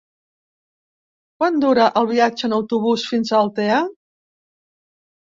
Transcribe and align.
Quant 1.43 1.61
dura 1.65 1.87
el 2.03 2.11
viatge 2.15 2.51
en 2.51 2.59
autobús 2.59 3.07
fins 3.13 3.37
a 3.37 3.39
Altea? 3.45 3.81